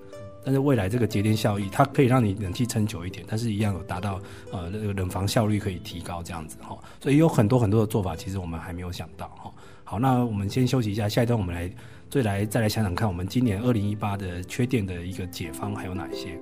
[0.42, 4.18] 但是未来这个节电效益，它可以让你冷气撑久一点，但是一样有达到
[4.50, 9.52] 呃那个冷房效率可以提高这样子哈，所以有很多很多的做法，其实我们还没有想到哈。
[9.84, 11.70] 好，那我们先休息一下，下一段我们来
[12.08, 16.40] 再来再来想想看，我们今年二零一八的缺电的一个解方还有哪些？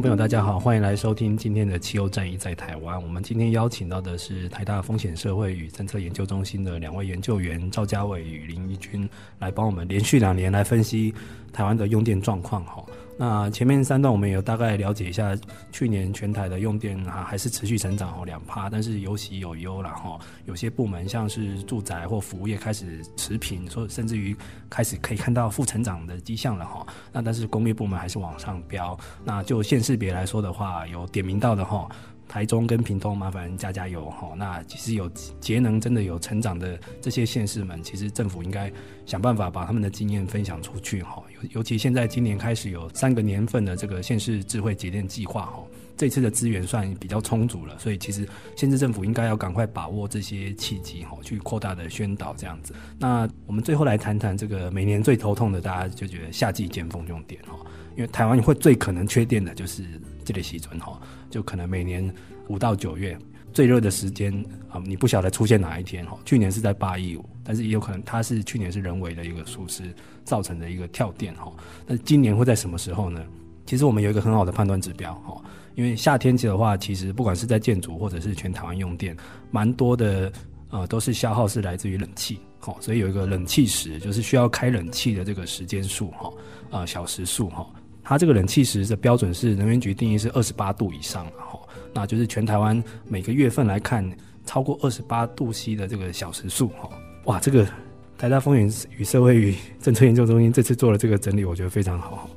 [0.00, 3.02] 朋友，大家好，欢迎来收听今天的气候战役在台湾。
[3.02, 9.08] 我们今天邀请到的是台大风险社会与政策研究中心的两位研究员赵家伟与林一君，
[9.40, 11.12] 来帮我们连续两年来分析
[11.52, 12.64] 台湾的用电状况。
[12.64, 12.84] 哈。
[13.18, 15.36] 那前面三段我们有大概了解一下，
[15.72, 20.16] 去年全台的用电啊还是持续成长哦两趴，但是有喜有忧了哈。
[20.46, 24.36] 有些部门像是住宅或服务业开始持平，说甚至于
[24.70, 26.86] 开始可以看到负成长的迹象了哈。
[27.12, 28.96] 那但是工业部门还是往上飙。
[29.24, 31.88] 那就县市别来说的话，有点名到的哈。
[32.28, 34.32] 台中跟屏东，麻烦加加油哈。
[34.36, 35.10] 那其实有
[35.40, 38.70] 节能真的有成长的这些县市们，其实政府应该
[39.06, 41.22] 想办法把他们的经验分享出去哈。
[41.34, 45.64] 尤尤其现在今年开始有三个年份的这个县市智慧节电计划哈，
[45.96, 52.74] 这次的资源算比较充足了，所以其实县市政府应该要赶快把握这些契机哈，去扩大的宣导这样子。
[52.98, 57.56] 那我们最后来谈谈这个每年最头痛的，大家就觉得夏季尖峰用电哈，
[57.96, 59.84] 因为台湾会最可能缺电的就是。
[60.28, 62.12] 这类西准哈，就可能每年
[62.48, 63.18] 五到九月
[63.52, 64.32] 最热的时间
[64.70, 66.18] 啊，你不晓得出现哪一天哈。
[66.24, 69.82] 去年是在八一五，但是也有可能它是去年是人为的一个疏失
[70.24, 71.52] 造成的一个跳电哈。
[71.86, 73.24] 那今年会在什么时候呢？
[73.66, 75.42] 其实我们有一个很好的判断指标哈，
[75.74, 79.14] 因为夏天期的话，其实不管是在建筑或者是全台湾用电，
[79.50, 80.32] 蛮多的
[80.70, 86.32] 呃都是消耗是来自于冷气哈，所以有一个冷气时，就是需要开冷气的这个时间数哈，
[86.70, 87.66] 呃小时数哈。
[88.08, 91.60] 它这个冷气时的标准是能源局定义是二十八度以上，哈，
[91.92, 94.10] 那就是全台湾每个月份来看，
[94.46, 96.88] 超过二十八度 C 的这个小时数，哈，
[97.26, 97.68] 哇，这个
[98.16, 102.30] 台大风云与社会与政策研究中心这次做了这个整理，我觉得非常好，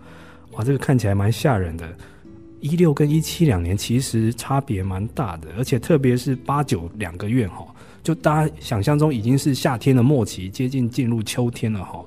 [0.52, 1.88] 哇，这个看起来蛮吓人的，
[2.60, 7.66] 一六跟一七两年其实差别蛮大的，而且特别是八九两个月，哈，
[8.04, 12.04] 就大家想象中已经是夏天的末期，接近进入秋天了，哈。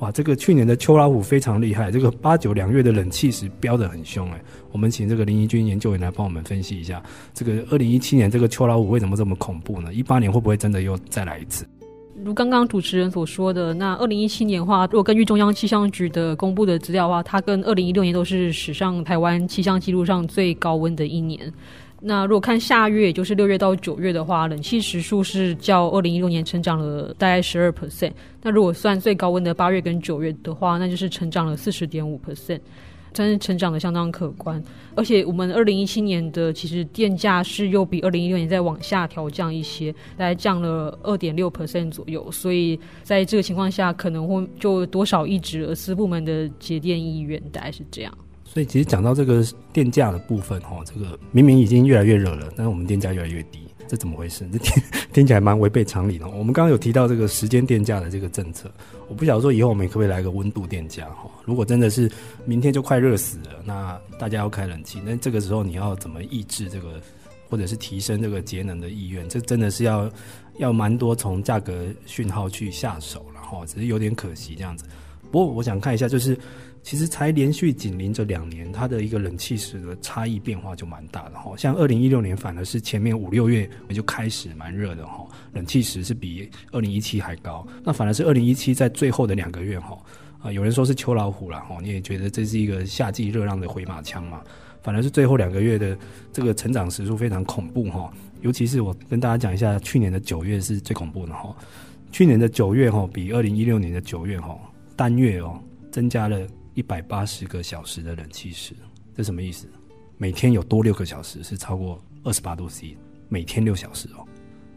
[0.00, 4.40] 哇，这个去年的秋老虎非常厉害，这个八九两月的冷气时飙得很凶哎。
[4.70, 7.02] 我们请这个林怡君研究员来帮我们分析一下，
[7.34, 9.92] 这个二零一七年这个秋老虎为什么这么恐怖呢？
[9.92, 11.66] 一八年会不会真的又再来一次？
[12.24, 21.52] 如刚刚主持人所说的，那二零一七年的话，如果根据中央气象局的公布的资料的话，它跟二零一六年都是史上台湾气象记录上最高温的一年。
[22.00, 28.12] 那如果看下月，也就是六月到九月的话，冷气时数是较二零一六年成长了大概十二 percent。
[28.40, 32.60] 那如果算最高温的八月跟九月的话，那就是成长了四十点五 percent，
[33.12, 34.62] 真是成长的相当可观。
[34.94, 42.30] 而且我们二零一七年的其实电价是又比二零一六年再往下调降一些，大概降了二点六 percent 左右。
[42.30, 48.18] 所以在这个情况下，可能会就多少抑制了私部门的节电意愿，大概是这样。
[48.50, 54.48] 所以其实讲到这个电价的部分，哈，这个明明已经越来越热了，但是我们电价越来越低，这怎么回事？
[54.50, 54.82] 这 听
[55.12, 56.26] 听起来蛮违背常理的。
[56.28, 58.70] 我们刚刚有提到这个时间电价的这个政策，
[59.06, 62.10] 我不晓得说以后我们可不可以来个温度电价，哈，如果真的是
[62.46, 67.00] 明天就快热死了，那大家要开冷气，那这个时候你要怎么抑制这个，
[67.50, 69.28] 或者是提升这个节能的意愿？
[69.28, 70.10] 这真的是要
[70.56, 74.86] 要蛮多从价格讯号去下手了，哈，只是有点可惜这样子。
[75.30, 76.36] 不过我想看一下，就是。
[76.82, 81.54] 其实才连续紧邻着两年，它的一个冷气时的差异变化就蛮大的哈。
[81.56, 87.66] 像二零一六年反而是前面五六月也就开始蛮热的哈，冷气时是比二零一七还高。
[87.84, 89.98] 那反而是二零一七在最后的两个月哈，
[90.40, 94.40] 啊有人说是秋老虎了哈，你也觉得这是一个夏季热浪的回马枪嘛？
[94.82, 95.98] 反而是最后两个月的
[96.32, 98.10] 这个成长时数非常恐怖哈。
[98.40, 101.54] 尤其是我跟大家讲一下，去年的九月是最恐怖的哈。
[102.10, 104.58] 去年的九月哈，比二零一六年的九月哈
[104.96, 105.60] 单月哦
[105.90, 106.46] 增加了。
[106.78, 108.72] 一百八十个小时的冷气时，
[109.12, 109.66] 这什么意思？
[110.16, 112.96] 每天有多六个小时是超过二十八度 C，
[113.28, 114.24] 每天六小时哦。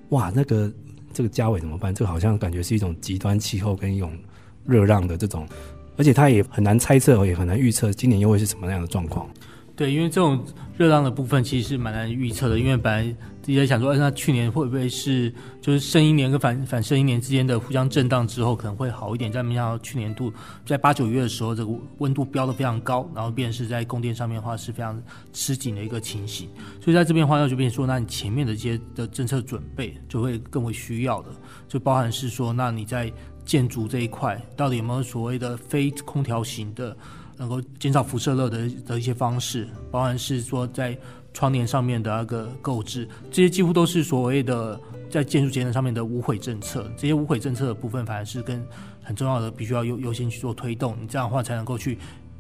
[0.10, 0.74] 哇，那个
[1.14, 1.94] 这个家伟怎么办？
[1.94, 4.18] 这个好像感觉是一种极端气候跟一种
[4.66, 5.48] 热浪的这种，
[5.96, 9.30] 而且他也很难猜测，也很难预测今年又会是什么样的状况。
[9.76, 10.44] 对，因为这种
[10.76, 20.32] 热浪的部分其实是蛮难预测的，因为本来自己在想说，那去年会不会是就是剩一年跟反反剩一年之间的互相震荡之后可能会好一点，但没想到去年度
[20.66, 25.02] 在八九月的时候，这个温度飙得非常高，然后便是在供电上面的话是非常
[25.34, 26.48] 吃紧的一个情形，
[26.80, 31.30] 所以在这边的话，那就变说，那你前面的这些的政策准备就会更为需要的，
[31.68, 33.12] 就包含是说，那你在
[33.44, 36.96] 建筑这一块到底有没有所谓的非空调型的？
[37.38, 40.96] 能够减少辐射热的的一些方式，包含是说在
[41.34, 44.80] 窗帘上面的那个购置，这些几乎都是所谓的
[45.10, 46.92] 在建筑节能上面的无悔政策。
[46.98, 48.66] 这些无悔政策的部分，反而是跟
[49.02, 50.98] 很重要的，必须要优优先去做推动。
[51.02, 51.98] 你这样的话才能够去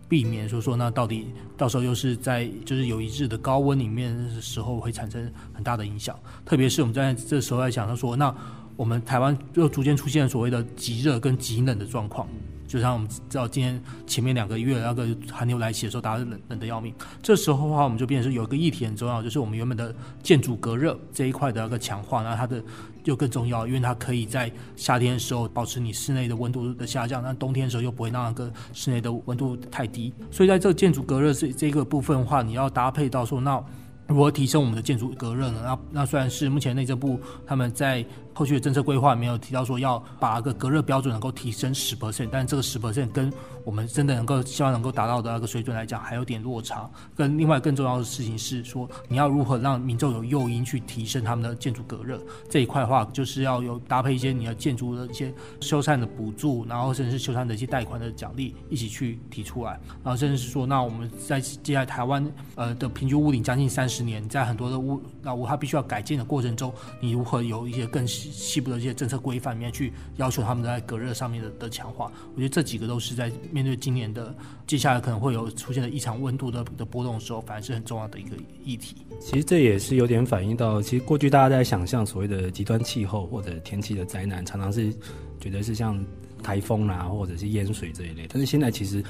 [0.09, 6.19] 避免说说那到底到时候又是在就是有一日的高温里面的时候会产生很大的影响。
[6.45, 8.35] 特别是我们在这时候在想到说，那
[8.75, 12.27] 我们台湾又逐渐出现所谓的极热跟极冷的状况。
[12.71, 16.93] 就像我们知道今天前面两个月那个寒流来袭的时候，大家冷冷得要命。
[17.21, 19.93] 这时候的话，我们就变成有一个议题很重要，就是我们原本的
[20.23, 22.63] 建筑隔热这一块的那个强化，那它的
[23.03, 30.13] 就更重要，因为它可以在夏天的时候保持你室内的温度的下降，那冬天的时候又不会让那个室内的温度太低。
[30.31, 33.61] 所以在这个建筑隔热这这个部分的话，你要搭配到说那。
[34.07, 35.61] 如何提升我们的建筑隔热呢？
[35.63, 37.17] 那那虽然是目前内政部
[37.47, 43.31] 他们在后续的政策规划没有提到说要把个隔热标准能够提升十 percent，但这个十 percent 跟
[43.63, 46.89] 我们真的能够希望能够达到的那个水准来讲还有点落差。
[47.15, 52.19] 跟另外更重要的事情是说，你要如何让民众有诱因去提升他们的建筑隔热
[52.49, 62.25] 这一块的话，就是要有搭配一些你的建筑的一些修缮的补助，然后甚至是修缮的一些贷款的奖励一起去提出来，然后甚至是说，那我们在接下来台湾
[62.55, 72.11] 呃的平均屋顶将近三十年，在很多的屋老屋它必须要改建的过程中，你如何有一些更西部的一些政策规范里面去要求他们在隔热上面的的强化？
[72.35, 74.35] 我觉得这几个都是在面对今年的
[74.67, 78.97] 接下来可能会有出现的异常温度的的波动的时候，反而是很重要的一个议题。
[79.19, 84.93] 其实这也是有点反映到，其实过去大家在想象所谓的极端气候或者天气的灾难，常常是
[85.39, 86.03] 觉得是像
[86.43, 88.27] 台风啊，或者是淹水这一类。
[88.29, 89.03] 但是现在其实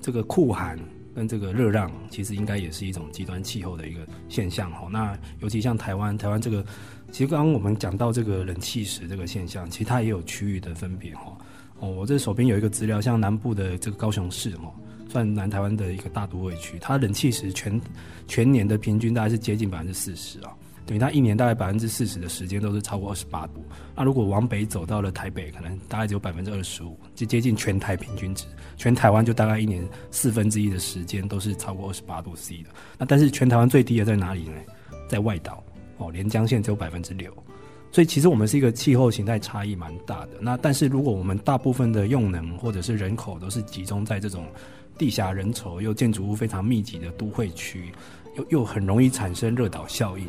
[0.00, 0.78] 这个酷寒。
[1.14, 4.00] 跟这个热浪，其实应该也是一种极端气候的一个
[4.30, 4.88] 现象哈。
[4.90, 6.64] 那尤其像台湾，台湾这个，
[7.12, 11.36] 其实刚刚我们讲到这个冷气石这个现象，其实它也有区域的分别哈。
[11.78, 14.72] 哦，我这手边有一个资料，像南部的这个高雄市哈，
[15.10, 17.78] 算南台湾的一个大都会区，它冷气石全
[18.26, 20.54] 全年的平均大概是接近百分之四十啊。
[20.86, 23.62] 等于它一年大概百分之四十的时间都是超过二十八度。
[23.94, 28.46] 那如果往北走到了台北，可能大概只有百分之二十五，就接近全台平均值。
[28.78, 32.70] 全台湾就大概一年四分之一的时间都是超过二十八度 C 的。
[32.96, 34.54] 那但是全台湾最低的在哪里呢？
[35.08, 35.62] 在外岛
[36.02, 37.32] 哦，连江县只有百分之六。
[37.90, 40.30] 所以其实我们是一个气候形态差异蛮大的。
[40.40, 44.46] 那但是如果我们大部分的用能或者是人口都是集中在这种
[44.96, 47.92] 地狭人稠又建筑物非常密集的都会区，
[48.36, 50.26] 又又很容易产生热岛效应。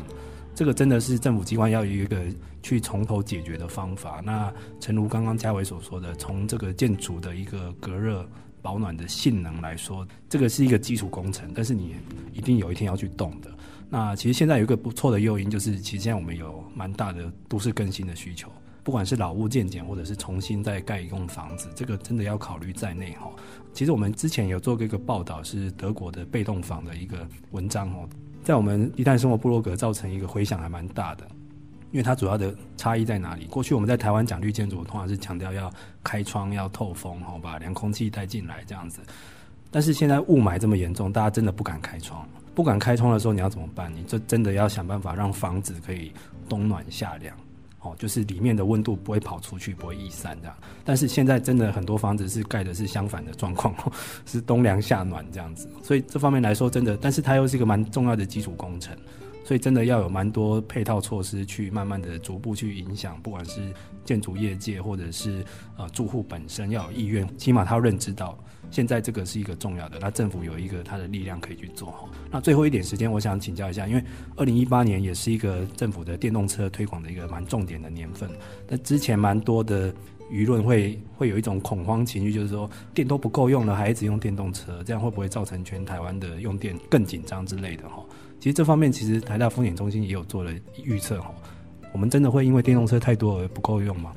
[0.54, 2.18] 这个真的是政府机关要有一个
[2.62, 4.20] 去从头解决的方法。
[4.22, 8.28] 那诚如刚刚嘉伟所说的，从这个建筑的一个隔热
[8.64, 11.96] 保暖的性能来说，这个是一个基础工程，但是你
[12.32, 13.50] 一定有一天要去动的。
[13.90, 18.50] 那其实现在有一个不错的诱因，就是其实现在我们有蛮大的都市更新的需求，
[18.82, 23.30] 不管是老屋渐减，或者是重新再盖一栋房子，这个真的要考虑在内哈。
[23.74, 28.08] 其实我们之前有做过一个报道，是德国的被动房的一个文章哦。
[28.42, 31.28] 在我们低碳生活部落格造成一个回响还蛮大的，
[31.94, 33.44] 因为它主要的差异在哪里？
[33.44, 35.72] 过去我们在台湾讲绿建筑，通常是强调要
[36.02, 38.98] 开窗、要透风，好把凉空气带进来这样子。
[39.70, 42.28] 但是现在雾霾这么严重，大家真的不敢开窗。
[42.52, 43.94] 不敢开窗的时候，你要怎么办？
[43.94, 46.10] 你就真的要想办法让房子可以
[46.48, 47.32] 冬暖夏凉。
[47.78, 50.56] 哦，就是里面的温度不会跑出去，不会逸散这样。
[50.84, 53.72] 但是现在真的很多房子是盖的是相反的状况，
[54.26, 55.70] 是冬凉夏暖这样子。
[55.80, 58.96] 所以这方面来说，真的，但是它又是一个蛮重要的基础工程，
[59.44, 63.72] 所以真的要有蛮多配套措施去慢慢的逐步去影响，不管是
[64.04, 65.44] 建筑业界或者是
[65.76, 68.36] 呃住户本身要有意愿，起码他认知到。
[68.70, 72.08] 现在这个是一个重要的，那政府有一个它的力量可以去做好。
[72.28, 74.02] 那最后一点时间，我想请教一下，因为
[74.34, 78.28] 二零一八年也是一个政府的电动车推广的一个蛮重点的年份。
[78.66, 79.94] 那之前蛮多的
[80.28, 87.88] 舆论会会有一种恐慌情绪，就是说电都不够用了，还一直用电动车，这样会不会造成全台湾的用电更紧张之类的？
[87.88, 88.02] 哈，
[88.44, 90.50] 其实这方面其实台大风险中心也有做了
[90.82, 91.32] 预测，哈，
[91.94, 94.12] 我们真的会因为电动车太多而不够用吗？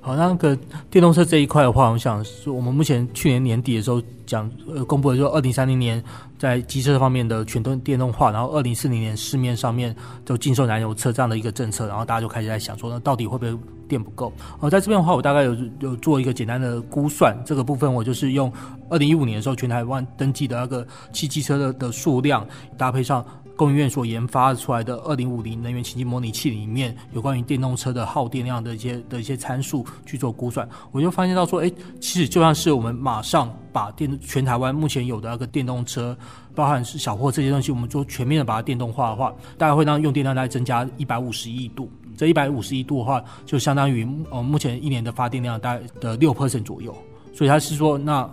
[0.00, 0.56] 好，那个
[0.90, 6.02] 电动车这一块的话，我想说，我们目前去年年底的时候讲，呃，公布的就二零三零年
[6.38, 13.54] 在机车方面的全都电动化，然后二零四零年市面上面就禁售燃油车这样的一个政策，然后大家就开始在想说，那到底会不会
[13.86, 14.32] 电不够？
[14.58, 18.50] 哦，在这边的话，我大概有有做一个简单的估算，这个部分我就是用
[18.88, 22.46] 二零一五年的时候全台湾登记的那个汽机车的的数量
[22.78, 23.22] 搭配上。
[23.56, 36.16] 工研院所研发出来的二零五零能源情境模拟器里面有关于电动车的耗电量的一些的一些参数去做估算，我就发现到说，哎，其实就像是我们马上把电全台湾目前有的那个电动车，
[36.54, 41.90] 包含是小货这些东西，我们做全面的把它电动化的话，大概会让用电量大概增加一百五十亿度。
[42.14, 46.94] 这一百五十亿度的话，就相当于呃目前一年的发电量大概的六 percent 左右。
[47.34, 48.28] 所以他是说那。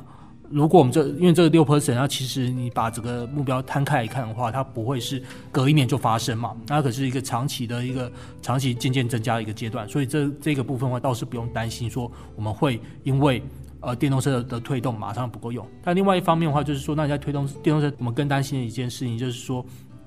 [0.54, 13.42] 如果我们这因为这个六 percent，那其实你把整个目标摊开来看的话，它不会是隔一年就发生嘛，那可是一个长期的一个长期渐渐增加的一个阶段，所以这这个部分的话倒是不用担心说我们会因为
[13.80, 15.68] 呃电动车的的推动马上不够用。
[15.84, 19.66] 但另外一方面的话，就是说那在推动电动车，我们更担心的一件事情就是说，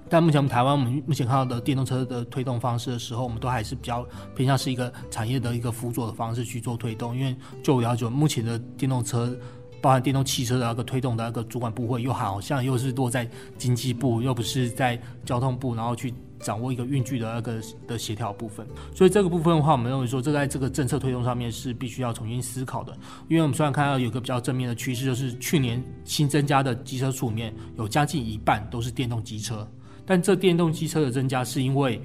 [0.09, 7.35] 但目前我们台湾我们目前看到的电动车的推动方式的时候，我们都还是比较偏向是一个产业的一个辅佐的方式去做推动，因为
[7.65, 9.37] 就我了解，目前的电动车。
[9.81, 18.67] 包含电动汽车的那个推动的那个主管部会，又好像又是落在经济部，又不是在交通部，然后去掌握一个运具的那个的协调部分。
[18.95, 22.93] 所以这个部分的话，我们认为说，这在这个政策推动上面是必须要重新思考的。
[23.29, 29.69] 因为我们虽然看到有个比较正面的趋势，就是去年新增加的机车数里面有将近一半都是电动机车，
[30.05, 32.01] 但这电动机车的增加是因为。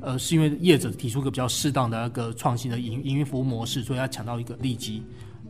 [0.00, 5.02] 呃，是因为业者提出一个比较适当的那个创新的营营运服务模式，所以要抢到一个利基，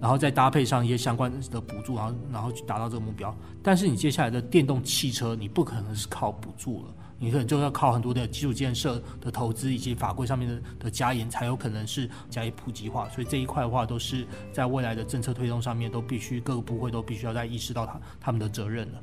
[0.04, 3.34] 然后再搭配上一些相关的补助，然后然后去达到这个目标。
[3.62, 13.08] 但是你接下来的电动汽车，你不可能是靠补助了，你可能就要靠很多的基础建设的投资以及法规上面的的加严，才有可能是加以普及化。
[13.08, 19.00] 所以这一块的话，都是在未来的政策推动上面，都必须各个部会都必须要再意识到他他们的责任了。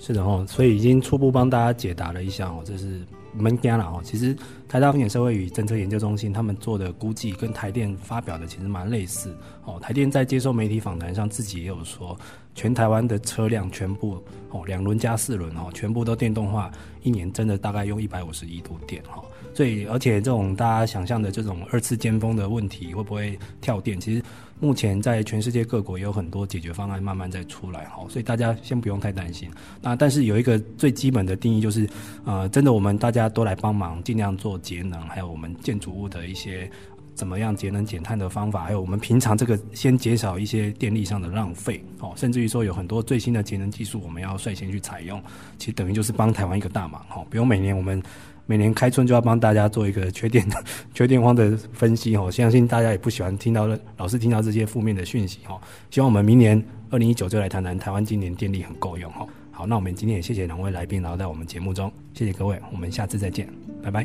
[0.00, 3.06] 是的哦，所以已经初步帮大家解答了一下哦，这是。
[3.36, 4.36] 我们讲了哦，其实
[4.68, 9.78] 台大风险社会与政策研究中心他们做的估计跟台电发表的其实蛮类似哦。
[9.80, 12.18] 台电在接受媒体访谈上自己也有说，
[12.54, 16.70] 全台湾的车辆全部哦，两轮加四轮哦，全部都电动化，
[17.02, 19.22] 一年真的大概用一百五十亿度电哈。
[19.52, 24.22] 所以而且这种大家想象的这种二次尖峰的问题会不会跳电，其实。
[24.62, 29.50] 目前在全世界各国也有很多解决方案慢慢在出来，哈，所以大家先不用太担心。
[29.80, 31.88] 那但是有一个最基本的定义就是，
[32.26, 36.70] 呃，真的我们大家都来帮忙，尽量做节能，还有我们建筑物的一些
[37.20, 45.22] 怎么样节能减碳的方法，还有我们平常这个先减少一些电力上的浪费，哦，甚至于说有很多最新的节能技术，我们要率先去采用，
[45.58, 48.02] 其实等于就是帮台湾一个大忙，哈，不用每年我们。
[48.46, 50.44] 每年开春就要帮大家做一个缺电、
[50.92, 55.60] 缺电荒的分析哦，相信大家也不喜欢听到老是听到这些负面的讯息哦。
[55.88, 56.60] 希望我们明年
[56.90, 59.24] 二零一九就来谈谈台湾今年电力很够用哈。
[59.52, 63.48] 好，那我们今天也谢谢两位来宾来到我们节目中，谢谢各位，我们下次再见，
[63.84, 64.04] 拜拜。